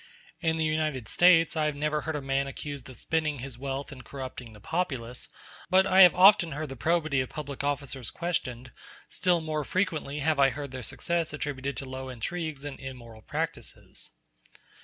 [0.39, 4.01] In the United States I never heard a man accused of spending his wealth in
[4.01, 5.29] corrupting the populace;
[5.69, 8.71] but I have often heard the probity of public officers questioned;
[9.09, 14.09] still more frequently have I heard their success attributed to low intrigues and immoral practices.